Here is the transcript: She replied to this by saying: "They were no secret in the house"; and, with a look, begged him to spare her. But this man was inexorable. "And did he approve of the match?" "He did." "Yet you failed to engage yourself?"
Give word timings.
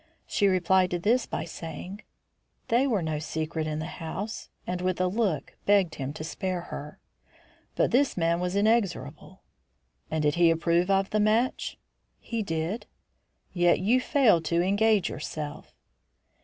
She 0.25 0.47
replied 0.47 0.89
to 0.89 0.97
this 0.97 1.27
by 1.27 1.45
saying: 1.45 2.01
"They 2.69 2.87
were 2.87 3.03
no 3.03 3.19
secret 3.19 3.67
in 3.67 3.77
the 3.77 3.85
house"; 4.01 4.49
and, 4.65 4.81
with 4.81 4.99
a 4.99 5.05
look, 5.05 5.53
begged 5.67 5.93
him 5.93 6.11
to 6.13 6.23
spare 6.23 6.61
her. 6.61 6.97
But 7.75 7.91
this 7.91 8.17
man 8.17 8.39
was 8.39 8.55
inexorable. 8.55 9.43
"And 10.09 10.23
did 10.23 10.33
he 10.33 10.49
approve 10.49 10.89
of 10.89 11.11
the 11.11 11.19
match?" 11.19 11.77
"He 12.19 12.41
did." 12.41 12.87
"Yet 13.53 13.79
you 13.79 14.01
failed 14.01 14.43
to 14.45 14.59
engage 14.63 15.07
yourself?" 15.07 15.71